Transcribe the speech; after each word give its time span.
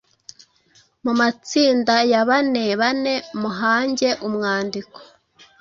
Mu 1.03 1.11
matsinda 1.19 1.95
ya 2.11 2.21
banebane 2.29 3.13
muhange 3.41 4.09
umwandiko, 4.27 4.99